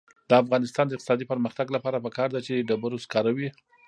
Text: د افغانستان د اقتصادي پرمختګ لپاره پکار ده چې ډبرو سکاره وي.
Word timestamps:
د 0.29 0.31
افغانستان 0.43 0.85
د 0.87 0.91
اقتصادي 0.95 1.25
پرمختګ 1.31 1.67
لپاره 1.75 2.03
پکار 2.05 2.29
ده 2.31 2.39
چې 2.47 2.65
ډبرو 2.69 3.03
سکاره 3.05 3.31
وي. 3.37 3.49